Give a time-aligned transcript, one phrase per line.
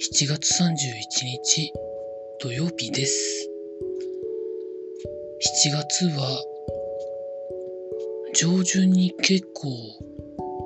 [0.00, 0.72] 7月31
[1.24, 1.72] 日
[2.40, 3.48] 土曜日です。
[5.66, 6.44] 7月は
[8.34, 9.68] 上旬に結構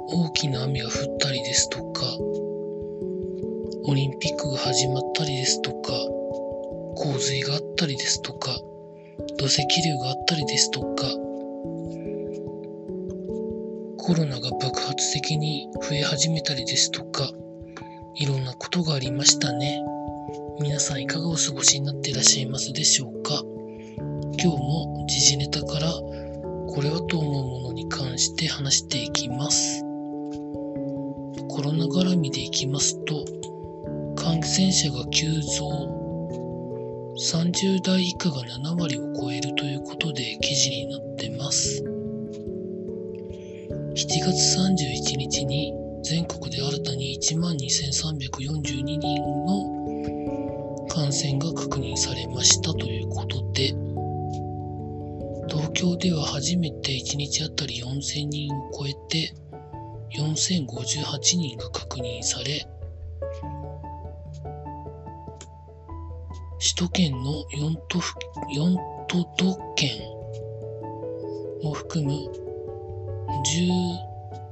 [0.09, 2.07] 大きな雨が降ったりですとか、
[3.85, 5.93] オリンピックが始まったりですとか、
[6.97, 8.59] 洪水があったりですとか、
[9.37, 11.05] 土石流があったりですとか、
[13.99, 17.31] コロナが爆発的に増え始めたりですとか、
[18.21, 19.81] いろんなことがありましたね。
[20.59, 23.45] 皆さんいかがお過ごしになっていらっしゃいますでしょうか？
[23.97, 29.85] 今日も時事ネタからこれはと思うものに関して話していきます。
[31.49, 33.25] コロナ絡みでいきますと、
[34.17, 35.95] 感染者が急増。
[37.33, 41.85] 30代以下が7割を超えるということで記事になってます。
[43.95, 45.73] 7月31日に
[46.09, 48.99] 全国で新たに12,342人
[49.45, 53.75] の感染が確認されましたということで、
[55.51, 59.35] 東京では初めて1日あたり4000人を超えて
[60.17, 62.67] 4058人が確認され、
[66.59, 67.19] 首都圏の
[67.55, 68.15] 4都府
[68.57, 68.77] 4
[69.09, 69.91] 都道県
[71.65, 72.13] を含む
[73.47, 74.08] 10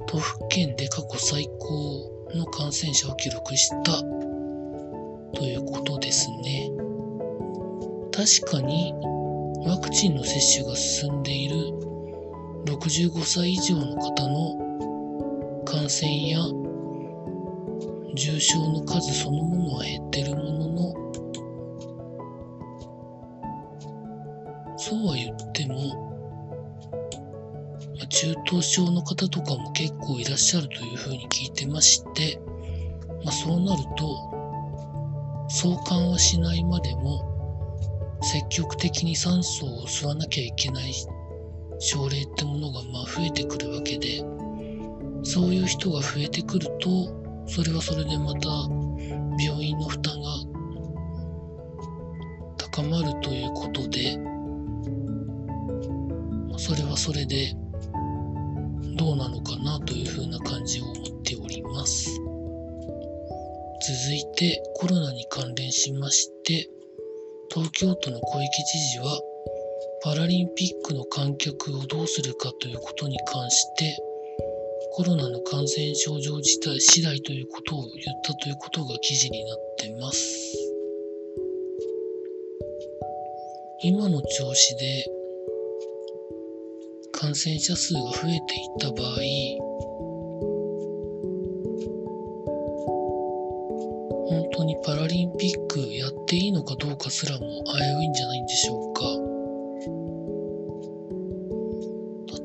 [0.07, 4.03] 都府県で過去最高の感染者を記録した
[5.39, 6.71] ということですね。
[8.13, 8.95] 確かに
[9.67, 11.57] ワクチンの接種が進んでいる
[12.67, 16.39] 65歳以上の方の感染や
[18.15, 20.95] 重症の数そのものは減ってるものの
[24.79, 26.07] そうは言っても
[28.05, 32.40] 中等症の方とかも結構いらっしゃるというふうに聞いてまして、
[33.24, 37.36] まあ、そうなると相関はしないまでも
[38.23, 40.92] 積極的に酸素を吸わなきゃいけない
[41.79, 44.23] 症例ってものがまあ増えてくるわけで
[45.23, 48.48] そういう人が増えてくるとそれはそれでまた
[49.42, 50.29] 病院の負担が
[52.56, 54.18] 高まるということで
[56.58, 57.55] それはそれで
[58.96, 62.11] どうなのかなというふうな感じを持っております。
[63.86, 66.68] 続いてコロナに関連しまして
[67.52, 69.20] 東京都の小池知事は
[70.02, 73.96] パラリンピックの観客をどうするかということに関して
[74.92, 80.56] コロナの感染症状自体次第ということを言ったということが記事になってます。
[83.83, 85.05] 今の調子で
[87.27, 88.41] 感染者数が増えていっ
[88.79, 89.17] た場合、
[94.29, 99.03] 本当にパラリンピックやっていいのかどうかすらも危ういんじゃないんでしょうか。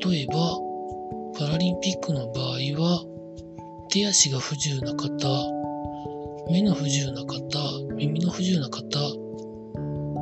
[0.09, 0.33] 例えば、
[1.37, 2.45] パラリンピックの場合
[2.81, 3.05] は、
[3.91, 5.07] 手足が不自由な方、
[6.49, 7.37] 目の不自由な方、
[7.97, 8.81] 耳の不自由な方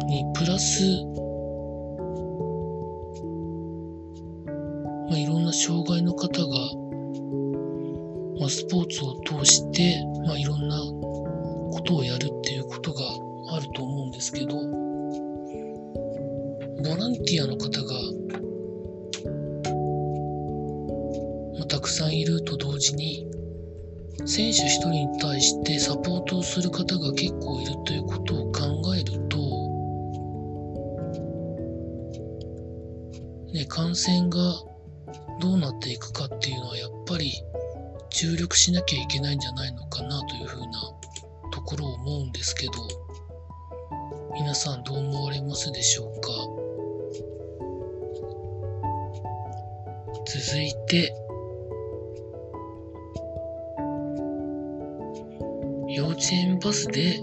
[0.06, 0.84] にプラス、
[5.10, 6.48] まあ、いろんな障害の方が、
[8.40, 10.78] まあ、スポーツを通して、まあ、いろんな
[11.72, 13.02] ことをやるっていうことが
[13.56, 14.56] あると思うんですけど、
[16.84, 17.94] ボランティアの方が、
[21.58, 23.26] まあ、たくさんいると同時に、
[24.26, 29.38] 選手一人に対してサポートをする方が結構いるということを考えると、
[33.54, 34.69] ね、感染が
[35.40, 37.32] どうなっていくかっていうのはやっぱり
[38.10, 40.68] 注力しなきゃいけないんじゃないのかなというふうな
[41.52, 42.74] ところを思うんですけど
[44.34, 46.30] 皆さんどう思われますでしょうか？
[50.26, 51.14] 続いて
[55.88, 57.20] 幼稚園バスで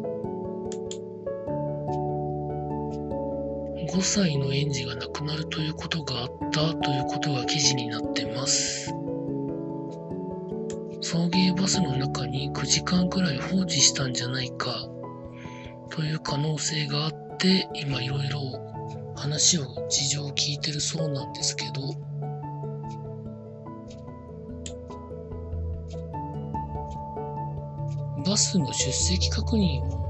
[3.97, 8.93] 5歳の園児が亡くなるということがあったということが記事になってます。
[11.01, 14.87] 送迎バスの中に9時間くらい放置したんじゃないか
[15.89, 18.41] という可能性があって今いろいろ
[19.17, 21.95] 話を事情を聞いてるそうなんですけど
[28.27, 30.06] バスの出席確認を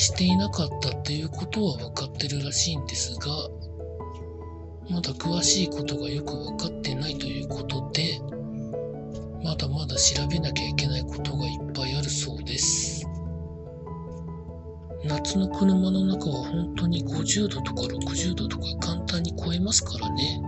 [0.00, 3.26] していなかったっていうことは分かってるらしいんですが
[4.88, 8.18] まだ詳しいことがよく分かってないということで
[9.44, 13.06] まだまだ調べなきゃいけないことがいっぱいあるそうです。
[15.04, 20.40] 夏の車の中は本当に50度とか60度とか簡単に超えますからね。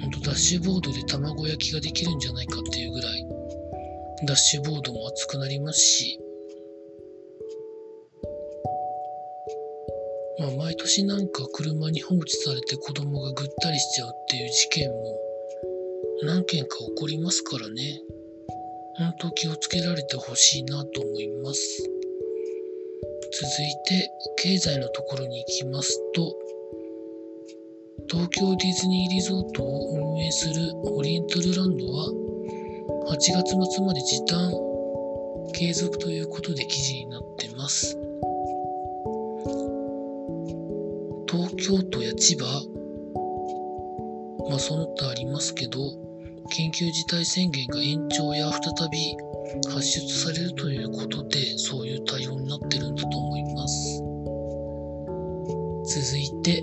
[0.00, 3.26] 本当ダッシュボードで卵焼きができるんじゃないかっていうぐらい
[4.26, 6.20] ダッシュボードも熱くなりますし
[10.44, 15.18] まあ、毎年なんか車に放置されて子供がぐったりしちゃうっていう事件も
[16.22, 18.02] 何件か起こりますからね。
[18.98, 21.82] 本当気をつけられてほしいなと思います。
[23.32, 26.36] 続いて、経済のところに行きますと、
[28.10, 30.54] 東京ディズニーリゾートを運営する
[30.84, 32.12] オリエンタルランドは、
[33.08, 34.52] 8月末まで時短
[35.54, 38.03] 継続ということで記事になってます。
[41.36, 42.44] 東京都や千葉、
[44.48, 45.80] まあその他ありますけど、
[46.56, 49.16] 緊急事態宣言が延長や再び
[49.68, 53.98] 発出されるということで、そういう対応になってるんだと思います。
[56.02, 56.62] 続いて、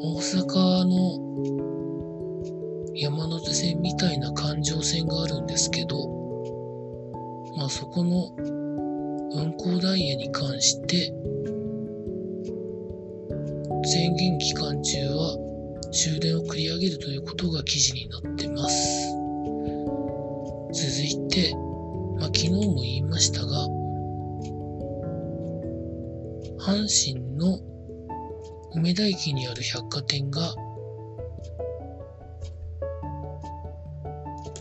[0.00, 1.18] 大阪の
[2.94, 5.96] 山手線みたいな環状線があるんですけど、
[7.56, 8.30] まあそこの
[9.34, 11.12] 運行ダイヤに関して、
[13.92, 15.36] 宣言期間中は
[15.90, 19.10] 終電を繰り上げるということが記事になってます。
[20.72, 21.52] 続いて、
[22.16, 23.66] まあ、昨日も言いましたが、
[26.60, 27.58] 阪神の
[28.76, 30.54] 梅田駅にある百貨店が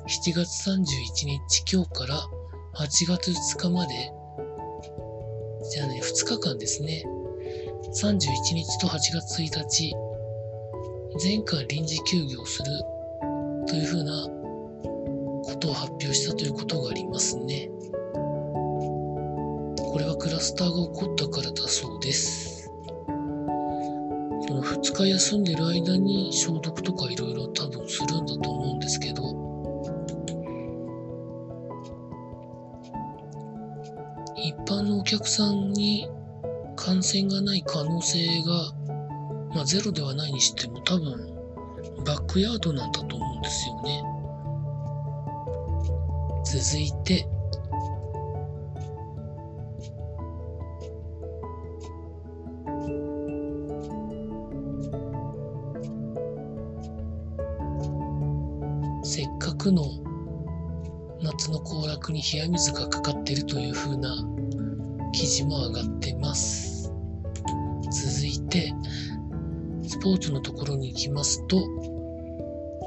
[0.07, 2.19] 7月31日今日から
[2.77, 3.93] 8月2日まで
[5.69, 7.03] じゃあね2日間ですね
[7.91, 9.95] 31日と8月1日
[11.23, 12.65] 前回臨時休業する
[13.67, 14.27] というふうな
[15.43, 17.67] ことを発表したということがありますね。
[19.91, 22.69] これはクラスターが起こったからだそうです。
[24.47, 29.23] その2日休んでる間に消毒とかいろいろ多分するんだと思うんですけど、
[34.35, 36.07] 一般のお客さんに
[36.89, 38.73] 感染がない可能性が
[39.53, 41.31] まあゼロではないにしても多分
[42.03, 44.03] バックヤードなんだと思うんですよね。
[46.43, 47.27] 続いて、
[59.03, 59.83] せっかくの
[61.21, 64.15] 夏の行楽に冷や水がかかっているという風な
[65.13, 66.58] 記事も上がってます。
[68.49, 68.73] て、
[69.87, 71.57] スポーツのところに行きますと、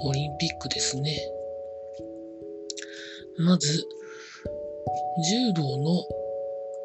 [0.05, 1.17] オリンピックですね。
[3.39, 3.87] まず、
[5.31, 6.05] 柔道の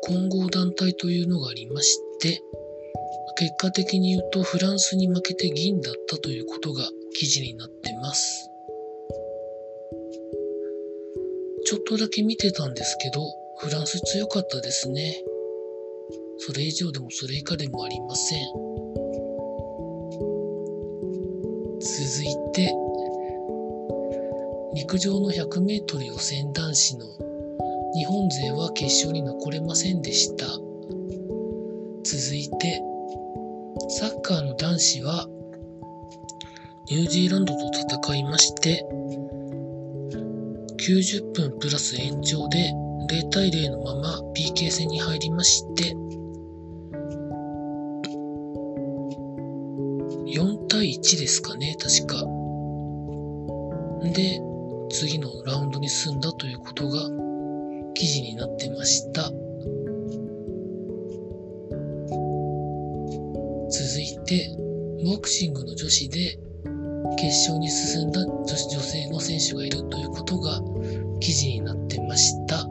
[0.02, 2.42] 混合団体というのがありまして、
[3.38, 8.50] 結果的に言うとフランスに負けて銀だったということが記事になってます。
[11.66, 13.22] ちょっとだけ見てたんですけど、
[13.60, 15.24] フランス強かったですね。
[16.48, 18.40] それ以上でもそれ以下でもありません。
[21.82, 22.74] 続いて、
[24.74, 27.06] 陸上の 100m 予選男子の
[27.96, 30.46] 日本勢は決勝に残れませんでした。
[32.06, 32.82] 続いて、
[33.90, 35.28] サッカーの男子は
[36.90, 38.86] ニュージーランドと戦いまして、
[40.80, 42.72] 90分プラス延長で
[43.10, 46.07] 0対0のまま PK 戦に入りまして、
[50.90, 52.26] 1ですかね、確か。
[54.14, 54.42] で、
[54.90, 57.10] 次のラウンドに進んだということが
[57.94, 59.32] 記事になってました。
[63.70, 64.56] 続いて、
[65.04, 66.40] ボクシングの女子で
[67.18, 70.62] 決勝に進んだ女,子女性の選手がいるということが
[71.20, 72.60] 記事になってました。
[72.60, 72.64] あ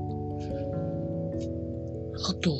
[2.41, 2.57] と、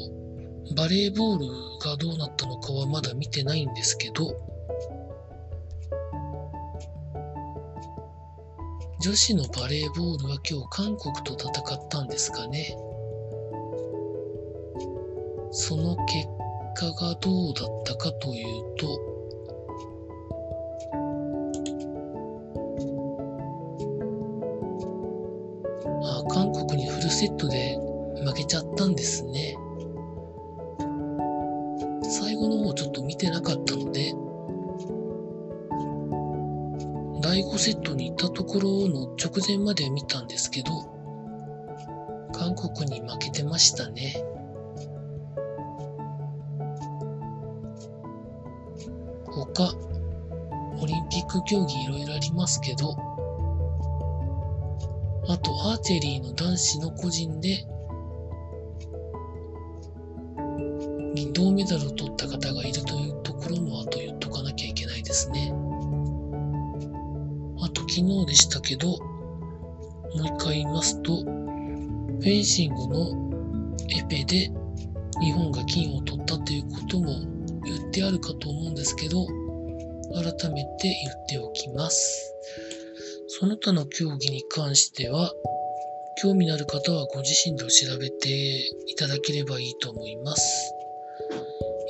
[0.77, 1.47] バレーボール
[1.81, 4.37] がどうなったのかはまだ見てないんですけど、
[9.07, 12.77] 女子のバレーボールは今日韓国と戦ったんですかね。
[15.53, 16.27] その結
[16.75, 18.47] 果がどうだったかという
[18.77, 18.99] と、
[26.03, 27.79] あ韓国にフルセットで
[28.25, 29.57] 負けちゃったんですね。
[39.18, 40.70] 直前まで見たんですけど、
[42.32, 44.14] 韓国に負けてましたね。
[49.26, 49.75] 他、
[50.82, 52.94] オリンピック競技いろいろありますけど、
[55.28, 57.66] あとアーチェリーの男子の個人で、
[61.32, 62.65] 銅メダルを取った方が
[67.66, 73.32] あと昨日でしたけど、もう一回言いますと、フェンシングの
[73.90, 74.52] エペで
[75.20, 77.06] 日本が金を取ったということも
[77.64, 79.26] 言ってあるかと思うんですけど、
[80.14, 82.35] 改めて言っておきます。
[83.26, 85.32] その他の競技に関しては、
[86.23, 88.28] 興味のある方はご自身で調べて
[88.87, 90.73] いただければいいと思います。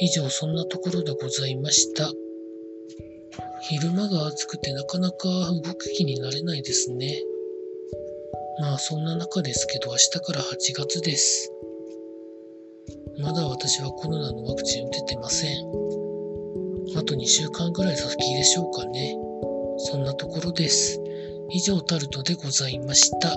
[0.01, 2.11] 以上、そんなところでございました。
[3.63, 7.23] 昼間が暑くてなかなか動く気になれないですね。
[8.61, 11.53] まあそんな中ですけど明日から8月です。
[13.19, 15.59] まだ私はコロナのワクチン打ててません。
[16.97, 19.17] あと2週間ぐらい先でしょうかね。
[19.79, 21.01] そんなところです。
[21.51, 23.37] 以上タルトでございました。